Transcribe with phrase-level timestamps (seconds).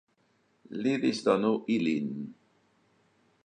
[0.79, 2.09] Li disdonu ilin.